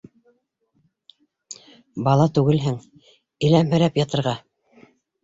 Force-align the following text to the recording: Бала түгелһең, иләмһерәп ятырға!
Бала 2.07 2.25
түгелһең, 2.37 2.79
иләмһерәп 3.49 4.01
ятырға! 4.01 4.35